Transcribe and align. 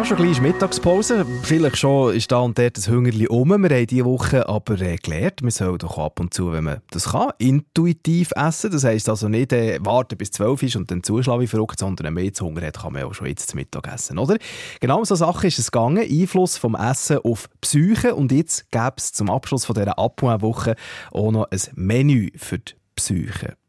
Ja, 0.00 0.06
schon 0.06 0.16
gleich 0.16 0.30
ist 0.30 0.40
Mittagspause. 0.40 1.26
Vielleicht 1.42 1.76
schon 1.76 2.14
ist 2.14 2.32
da 2.32 2.38
und 2.38 2.58
dort 2.58 2.74
das 2.78 2.88
Hungerli 2.88 3.28
um. 3.28 3.50
Wir 3.50 3.76
haben 3.76 3.86
diese 3.86 4.06
Woche 4.06 4.48
aber 4.48 4.80
äh, 4.80 4.96
man 5.42 5.50
soll 5.50 5.76
doch 5.76 5.98
ab 5.98 6.20
und 6.20 6.32
zu, 6.32 6.52
wenn 6.52 6.64
man 6.64 6.80
das 6.90 7.10
kann, 7.10 7.32
intuitiv 7.36 8.30
essen. 8.34 8.70
Das 8.70 8.82
heisst 8.82 9.10
also 9.10 9.28
nicht 9.28 9.52
äh, 9.52 9.78
warten 9.84 10.16
bis 10.16 10.30
12 10.30 10.62
ist 10.62 10.76
und 10.76 10.90
dann 10.90 11.02
zuschlagen 11.02 11.42
wie 11.42 11.46
verrückt, 11.46 11.78
sondern 11.78 12.06
wenn 12.06 12.14
man 12.14 12.24
jetzt 12.24 12.40
Hunger 12.40 12.62
hat, 12.62 12.80
kann 12.80 12.94
man 12.94 13.02
auch 13.02 13.12
schon 13.12 13.26
jetzt 13.26 13.50
zum 13.50 13.58
Mittag 13.58 13.92
essen, 13.92 14.18
oder? 14.18 14.38
Genau 14.80 15.04
so 15.04 15.14
Sache 15.16 15.48
ist 15.48 15.58
es 15.58 15.70
gegangen. 15.70 16.08
Einfluss 16.10 16.56
vom 16.56 16.76
Essen 16.76 17.18
auf 17.18 17.50
Psyche. 17.60 18.14
Und 18.14 18.32
jetzt 18.32 18.70
gäbe 18.70 18.94
es 18.96 19.12
zum 19.12 19.28
Abschluss 19.28 19.66
von 19.66 19.74
dieser 19.74 19.98
Appoint-Woche 19.98 20.76
auch 21.12 21.30
noch 21.30 21.50
ein 21.50 21.60
Menü 21.74 22.30
für 22.36 22.58
die 22.58 22.72
Psyche. 22.96 23.59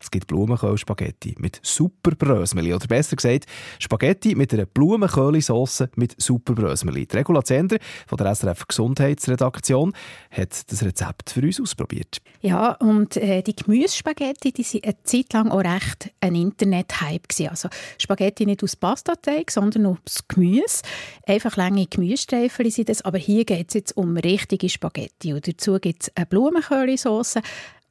Es 0.00 0.10
gibt 0.10 0.28
Blumenkohl-Spaghetti 0.28 1.36
mit 1.38 1.60
Superbrösmeli. 1.62 2.72
Oder 2.72 2.86
besser 2.86 3.16
gesagt, 3.16 3.44
Spaghetti 3.78 4.34
mit 4.34 4.52
einer 4.54 4.64
Blumenkohl-Sauce 4.64 5.84
mit 5.96 6.14
Superbrösmeli. 6.20 7.06
Die 7.06 7.16
Regula 7.16 7.44
Zender 7.44 7.76
von 8.06 8.16
der 8.16 8.34
SRF 8.34 8.66
Gesundheitsredaktion 8.66 9.92
hat 10.30 10.72
das 10.72 10.82
Rezept 10.82 11.30
für 11.30 11.42
uns 11.42 11.60
ausprobiert. 11.60 12.22
Ja, 12.40 12.72
und 12.72 13.18
äh, 13.18 13.42
die 13.42 13.54
Gemüsespaghetti, 13.54 14.52
die 14.52 14.64
waren 14.64 14.84
eine 14.84 15.02
Zeit 15.04 15.32
lang 15.34 15.50
auch 15.50 15.58
recht 15.58 16.10
ein 16.20 16.34
Internet-Hype. 16.34 17.26
Also 17.50 17.68
Spaghetti 17.98 18.46
nicht 18.46 18.64
aus 18.64 18.76
Pastateig, 18.76 19.50
sondern 19.50 19.84
aus 19.84 20.26
Gemüse. 20.28 20.82
Einfach 21.26 21.56
lange 21.56 21.86
Gemüsestreifen 21.86 22.70
sind 22.70 22.88
das. 22.88 23.02
Aber 23.02 23.18
hier 23.18 23.44
geht 23.44 23.68
es 23.68 23.74
jetzt 23.74 23.96
um 23.96 24.16
richtige 24.16 24.70
Spaghetti. 24.70 25.34
Und 25.34 25.46
dazu 25.46 25.78
gibt 25.78 26.04
es 26.04 26.16
eine 26.16 26.24
Blumenkohl-Sauce, 26.26 27.36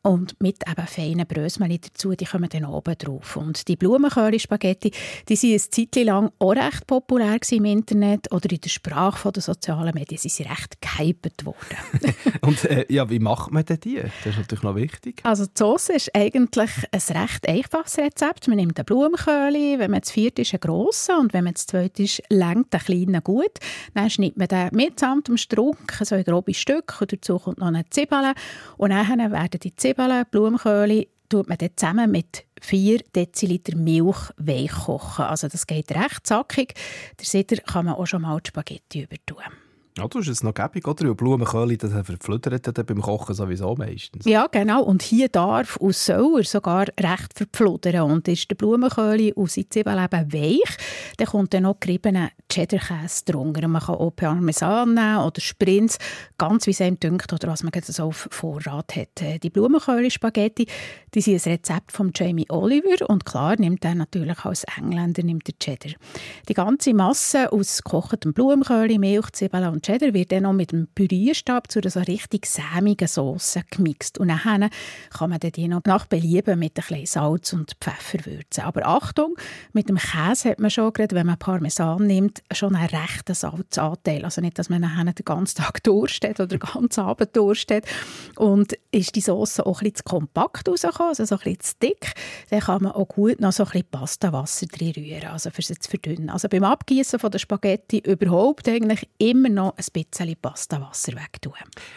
und 0.02 0.40
mit 0.40 0.64
eben 0.70 0.88
feinen 0.88 1.28
Brösmeli 1.28 1.80
dazu, 1.80 2.12
die 2.14 2.26
kommen 2.26 2.48
dann 2.50 2.66
oben 2.66 2.98
drauf. 2.98 3.36
Und 3.36 3.68
die 3.68 3.76
Blumenköri-Spaghetti, 3.76 4.92
die 5.28 5.36
sind 5.36 5.50
eine 5.50 5.60
Zeit 5.60 6.06
lang 6.06 6.32
auch 6.40 6.52
recht 6.52 6.88
populär 6.88 7.38
im 7.52 7.66
Internet 7.66 8.32
oder 8.32 8.50
in 8.50 8.62
der 8.62 8.70
Sprache 8.70 9.32
der 9.32 9.42
sozialen 9.42 9.94
Medien. 9.94 10.18
Sie 10.18 10.30
sind 10.30 10.50
recht 10.50 10.78
gehypt 10.82 11.46
worden. 11.46 11.58
Und 12.42 12.64
äh, 12.66 12.86
ja, 12.90 13.10
wie 13.10 13.20
macht 13.20 13.52
man 13.52 13.66
denn 13.66 13.80
die? 13.82 13.96
Das 13.96 14.34
ist 14.34 14.38
natürlich 14.38 14.64
noch 14.64 14.76
wichtig. 14.76 15.20
Also 15.24 15.46
die 15.46 15.52
Sauce 15.56 15.90
ist 15.90 16.16
eigentlich 16.16 16.72
ein 16.92 17.18
recht 17.18 17.48
einfaches 17.48 17.98
Rezept. 17.98 18.48
Man 18.48 18.58
nimmt 18.58 18.80
einen 18.80 18.86
Blumenköli, 18.86 19.80
wenn 19.80 19.92
man 19.92 20.00
das 20.00 20.12
vierte 20.12 20.44
ist, 20.44 20.54
einen 20.54 20.62
grossen 20.62 21.16
und 21.18 21.34
wenn 21.34 21.44
man 21.44 21.54
das 21.54 21.66
zweite 21.66 22.04
ist, 22.04 22.24
längt 22.30 22.74
einen 22.74 22.84
kleinen 22.84 23.24
gut. 23.24 23.60
Dann 23.94 24.10
schneidet 24.10 24.38
man 24.38 24.48
den 24.48 24.70
mitsamt 24.72 25.28
dem 25.28 25.36
Strunk, 25.36 26.00
so 26.02 26.16
in 26.16 26.24
grobe 26.24 26.54
Stücke 26.54 26.96
und 27.02 27.12
dazu 27.12 27.38
kommt 27.38 27.58
noch 27.58 27.68
eine 27.68 27.84
Zwiebel 27.90 28.34
und 28.78 28.92
dann 28.92 29.32
werden 29.32 29.60
die 29.60 29.76
Zwiebeln 29.76 29.89
Zwiebeln, 29.90 30.26
Blumenkohl 30.30 31.08
tut 31.30 31.50
man 31.50 31.58
dann 31.58 31.72
zusammen 31.76 32.12
mit 32.12 32.46
4 32.62 33.00
Deziliter 33.16 33.76
Milch 33.76 34.30
weich 34.38 34.72
kochen. 34.72 35.26
Also 35.26 35.48
das 35.48 35.66
geht 35.66 35.92
recht 35.92 36.28
zackig. 36.28 36.76
Der 37.18 37.26
Sider 37.26 37.58
kann 37.58 37.86
man 37.86 37.96
auch 37.96 38.06
schon 38.06 38.22
mal 38.22 38.40
die 38.40 38.50
Spaghetti 38.50 39.02
übertun. 39.02 39.42
Ja, 40.00 40.08
du 40.08 40.20
hast 40.20 40.28
es 40.30 40.44
noch 40.44 40.54
gäbig, 40.54 40.88
oder? 40.88 41.14
Blumenköhle, 41.14 41.78
das 41.78 41.92
verflüttert 41.92 42.86
beim 42.88 43.02
Kochen 43.02 43.36
sowieso 43.36 43.76
meistens. 43.76 44.26
Ja, 44.26 44.48
genau. 44.48 44.84
Und 44.84 45.02
hier 45.02 45.28
darf 45.28 45.76
und 45.76 45.94
soll 45.94 46.40
er 46.40 46.44
sogar 46.46 46.86
recht 46.98 47.34
verfluddern. 47.36 48.10
Und 48.10 48.28
ist 48.30 48.50
der 48.50 48.56
Blumenköhle 48.56 49.34
aus 49.36 49.56
seinen 49.56 49.70
Zwiebeln 49.70 50.02
eben 50.02 50.34
weich, 50.34 50.78
dann 51.18 51.28
kommt 51.28 51.54
dann 51.54 51.64
noch 51.64 51.80
geriebener 51.82 52.30
Cheddar-Käse 52.50 53.26
drunter. 53.26 53.68
Man 53.68 53.82
kann 53.82 53.96
auch 53.96 54.16
Parmesan 54.16 54.94
nehmen 54.94 55.18
oder 55.18 55.42
Sprints, 55.42 55.98
ganz 56.38 56.66
wie 56.66 56.72
es 56.72 56.80
einem 56.80 56.98
dünkt 56.98 57.34
oder 57.34 57.50
was 57.50 57.64
man 57.64 57.74
so 57.84 58.06
auf 58.06 58.30
Vorrat 58.32 58.96
hat. 58.96 59.22
Äh, 59.22 59.40
die 59.40 59.50
Blumenköhle-Spaghetti, 59.50 60.68
die 61.14 61.22
sind 61.22 61.46
ein 61.46 61.52
Rezept 61.52 61.92
von 61.92 62.12
Jamie 62.16 62.46
Oliver 62.50 63.10
und 63.10 63.26
klar 63.26 63.56
nimmt 63.60 63.84
er 63.84 63.96
natürlich 63.96 64.46
als 64.46 64.64
Engländer 64.78 65.24
nimmt 65.24 65.48
der 65.48 65.60
Cheddar. 65.60 65.92
Die 66.48 66.54
ganze 66.54 66.94
Masse 66.94 67.52
aus 67.52 67.84
gekochtem 67.84 68.34
Blumenköhle, 68.34 68.98
Milch, 68.98 69.32
Zwiebeln 69.32 69.68
und 69.68 69.89
Cheddar 69.90 70.14
wird 70.14 70.32
dann 70.32 70.44
noch 70.44 70.54
mit 70.54 70.72
dem 70.72 70.88
Pürierstab 70.94 71.72
zu 71.72 71.80
einer 71.80 71.90
so 71.90 72.00
richtig 72.02 72.46
sämigen 72.46 73.08
Sauce 73.08 73.58
gemixt. 73.72 74.20
Und 74.20 74.28
dann 74.28 74.70
kann 75.10 75.30
man 75.32 75.40
die 75.40 75.68
noch 75.68 75.82
nach 75.86 76.06
Belieben 76.06 76.60
mit 76.60 76.78
ein 76.78 76.86
bisschen 76.88 77.06
Salz 77.08 77.54
und 77.54 77.76
Pfeffer 77.82 78.24
würzen. 78.28 78.66
Aber 78.66 78.86
Achtung, 78.86 79.36
mit 79.74 79.90
dem 79.90 79.98
Käse 79.98 80.50
hat 80.52 80.60
man 80.60 80.70
schon, 80.70 80.94
gerade 80.94 81.16
wenn 81.16 81.26
man 81.26 81.40
Parmesan 81.40 82.06
nimmt, 82.06 82.44
schon 82.52 82.76
einen 82.76 82.88
rechten 82.88 83.34
Salzanteil. 83.34 84.26
Also 84.26 84.42
nicht, 84.42 84.60
dass 84.60 84.70
man 84.70 84.84
dann 84.84 85.08
den 85.08 85.26
ganzen 85.26 85.58
Tag 85.58 85.82
durchsteht 85.84 86.40
oder 86.40 86.46
den 86.46 86.60
ganzen 86.60 87.02
Abend 87.02 87.36
durchsteht. 87.36 87.88
Und 88.36 88.74
ist 88.92 89.16
die 89.16 89.22
Sauce 89.22 89.60
auch 89.60 89.82
ein 89.82 89.86
bisschen 89.86 89.96
zu 89.96 90.04
kompakt 90.04 90.70
rausgekommen, 90.70 91.10
also 91.10 91.26
so 91.26 91.36
ein 91.36 91.40
bisschen 91.40 91.60
zu 91.62 91.74
dick, 91.82 92.14
dann 92.52 92.60
kann 92.60 92.84
man 92.84 92.92
auch 92.92 93.08
gut 93.08 93.40
noch 93.40 93.54
so 93.54 93.64
ein 93.64 93.72
bisschen 93.72 93.88
Pastawasser 93.90 94.68
drin 94.68 94.94
rühren, 94.96 95.30
also 95.30 95.50
für 95.50 95.64
sie 95.64 95.80
zu 95.80 95.90
verdünnen. 95.90 96.30
Also 96.30 96.48
beim 96.48 96.64
Abgießen 96.64 97.18
von 97.18 97.32
der 97.32 97.40
Spaghetti 97.40 98.00
überhaupt 98.00 98.68
eigentlich 98.68 99.10
immer 99.18 99.50
noch 99.50 99.79
ein 99.80 100.04
bisschen 100.04 100.36
Pastawasser 100.42 101.14
wegtun. 101.14 101.54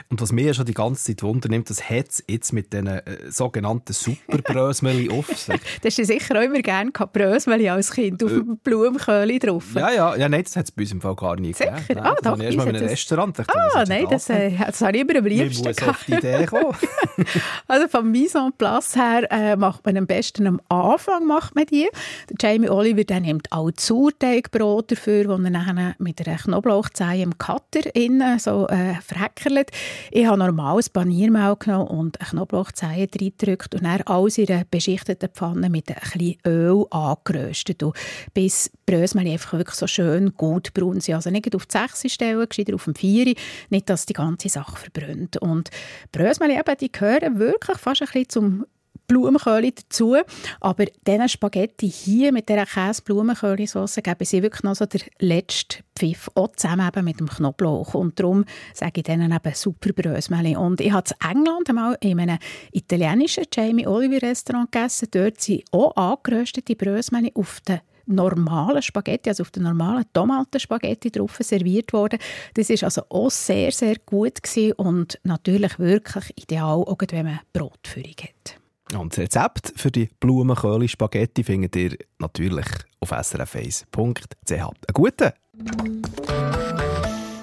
Und 0.08 0.20
was 0.20 0.32
mir 0.32 0.54
schon 0.54 0.66
die 0.66 0.74
ganze 0.74 1.04
Zeit 1.04 1.22
wundernimmt, 1.22 1.68
das 1.70 1.88
hat 1.88 2.08
es 2.08 2.24
jetzt 2.28 2.52
mit 2.52 2.72
diesen 2.72 2.86
äh, 2.86 3.02
sogenannten 3.30 3.92
Superbrösmeli 3.92 5.10
auf 5.18 5.26
sich. 5.28 5.60
das 5.82 5.98
ist 5.98 6.06
sicher 6.06 6.38
auch 6.38 6.42
immer 6.42 6.60
gerne 6.60 6.90
Brösmeli 6.90 7.68
als 7.68 7.90
Kind 7.90 8.22
auf 8.22 8.32
äh, 8.32 8.40
Blumenköhle 8.62 9.38
drauf. 9.38 9.64
Ja, 9.74 9.90
ja, 9.90 10.16
ja, 10.16 10.28
nein, 10.28 10.44
das 10.44 10.56
hat 10.56 10.66
es 10.66 10.70
bei 10.70 10.82
uns 10.82 10.92
im 10.92 11.00
Fall 11.00 11.16
gar 11.16 11.36
nicht 11.36 11.58
sicher? 11.58 11.72
gegeben. 11.72 12.00
Ah, 12.00 12.14
das 12.14 12.22
doch, 12.22 12.38
ich 12.38 12.44
erst 12.44 12.56
mal 12.56 12.68
in 12.68 12.76
einem 12.76 12.88
Restaurant. 12.88 13.38
Ich 13.38 13.48
ah, 13.48 13.84
nein, 13.86 14.06
das, 14.08 14.30
äh, 14.30 14.52
das 14.56 14.80
habe 14.80 14.96
ich 14.96 15.02
immer 15.02 15.18
am 15.18 15.24
liebsten. 15.24 15.64
Man 15.64 15.74
muss 15.74 15.88
auf 15.88 16.04
die 16.04 16.14
Idee 16.14 16.46
kommen. 16.46 16.76
also 17.68 17.88
vom 17.88 18.10
Mise 18.10 18.38
en 18.38 18.52
place 18.52 18.96
her 18.96 19.30
äh, 19.30 19.56
macht 19.56 19.84
man 19.84 19.96
am 19.96 20.06
besten 20.06 20.46
am 20.46 20.60
Anfang 20.68 21.26
macht 21.26 21.54
man 21.54 21.66
die. 21.66 21.88
Der 22.28 22.36
Jamie 22.40 22.68
Oliver 22.68 23.04
der 23.04 23.20
nimmt 23.20 23.50
auch 23.52 23.70
Sauerteigbrot 23.76 24.92
dafür, 24.92 25.24
das 25.24 25.40
er 25.40 25.50
dann 25.50 25.94
mit 25.98 26.26
einer 26.26 26.38
Knoblauchzehe 26.38 27.22
im 27.22 27.38
Cutter 27.72 27.94
innen 27.94 28.38
so 28.38 28.66
äh, 28.68 28.94
verhäckert. 29.00 29.70
Ich 30.10 30.26
habe 30.26 30.38
normales 30.38 30.90
Paniermehl 30.90 31.56
genommen 31.58 31.88
und 31.88 32.20
eine 32.20 32.30
Knoblauchzehe 32.30 33.08
reingedrückt 33.08 33.74
und 33.74 33.84
dann 33.84 34.02
alles 34.02 34.38
in 34.38 34.48
einer 34.48 34.64
beschichteten 34.70 35.30
Pfanne 35.30 35.70
mit 35.70 35.88
ein 35.88 35.96
bisschen 36.00 36.36
Öl 36.46 36.84
angeröstet. 36.90 37.82
Und 37.82 37.96
bis 38.34 38.70
die 38.72 38.92
Brösmeli 38.92 39.32
einfach 39.32 39.54
wirklich 39.54 39.76
so 39.76 39.86
schön 39.86 40.34
gut 40.36 40.74
braun 40.74 41.00
sind. 41.00 41.14
Also 41.14 41.30
nicht 41.30 41.54
auf 41.54 41.66
die 41.66 41.78
6 41.78 42.12
stellen, 42.12 42.46
gescheiter 42.48 42.74
auf 42.74 42.84
dem 42.84 42.94
4, 42.94 43.34
nicht, 43.70 43.88
dass 43.88 44.06
die 44.06 44.12
ganze 44.12 44.48
Sache 44.48 44.76
verbrennt. 44.76 45.38
Und 45.38 45.70
Brösmeli 46.12 46.54
eben, 46.54 46.76
die 46.78 46.92
gehören 46.92 47.38
wirklich 47.38 47.78
fast 47.78 48.02
ein 48.02 48.06
bisschen 48.06 48.28
zum 48.28 48.66
Blumenköhle 49.06 49.72
dazu. 49.72 50.16
Aber 50.60 50.84
diese 51.06 51.28
Spaghetti 51.28 51.90
hier 51.90 52.32
mit 52.32 52.48
dieser 52.48 52.66
Käse-Blumenköhle-Sauce 52.66 53.96
geben 53.96 54.24
sie 54.24 54.42
wirklich 54.42 54.62
noch 54.62 54.74
so 54.74 54.86
der 54.86 55.00
letzte 55.18 55.78
Pfiff, 55.96 56.30
auch 56.34 56.52
zusammen 56.56 56.88
eben 56.88 57.04
mit 57.04 57.20
dem 57.20 57.28
Knoblauch. 57.28 57.94
Und 57.94 58.18
darum 58.18 58.44
sage 58.74 58.92
ich 58.96 59.04
denen 59.04 59.32
eben 59.32 59.54
super 59.54 59.92
Brösmeli. 59.92 60.56
Und 60.56 60.80
ich 60.80 60.92
habe 60.92 61.10
in 61.20 61.30
England 61.30 61.68
einmal 61.68 61.96
in 62.00 62.20
einem 62.20 62.38
italienischen 62.72 63.44
Jamie 63.52 63.86
Oliver 63.86 64.22
Restaurant 64.22 64.72
gegessen. 64.72 65.08
Dort 65.10 65.40
sind 65.40 65.64
auch 65.72 65.94
angeröstete 65.96 66.76
Brösmeli 66.76 67.32
auf 67.34 67.60
den 67.60 67.80
normalen 68.06 68.82
Spaghetti, 68.82 69.28
also 69.30 69.42
auf 69.42 69.50
den 69.50 69.62
normalen 69.64 70.04
Tomatenspaghetti 70.12 71.10
drauf 71.10 71.38
serviert 71.40 71.92
worden. 71.92 72.18
Das 72.54 72.70
ist 72.70 72.84
also 72.84 73.02
auch 73.08 73.30
sehr, 73.30 73.72
sehr 73.72 73.96
gut 74.04 74.40
und 74.76 75.18
natürlich 75.24 75.78
wirklich 75.78 76.32
ideal, 76.36 76.82
auch 76.82 76.98
wenn 77.10 77.26
man 77.26 77.40
Brotführung 77.52 78.14
hat. 78.22 78.61
Und 78.94 79.12
das 79.12 79.18
Rezept 79.18 79.72
für 79.76 79.90
die 79.90 80.08
Blumenköhle-Spaghetti 80.20 81.44
findet 81.44 81.76
ihr 81.76 81.96
natürlich 82.18 82.66
auf 83.00 83.12
srf1.ch. 83.12 84.50
Einen 84.50 84.74
guten! 84.92 85.32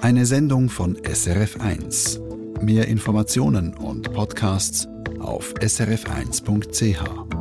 Eine 0.02 0.26
Sendung 0.26 0.68
von 0.68 0.96
SRF1. 0.96 2.62
Mehr 2.62 2.88
Informationen 2.88 3.74
und 3.74 4.12
Podcasts 4.12 4.88
auf 5.20 5.54
srf1.ch. 5.54 7.39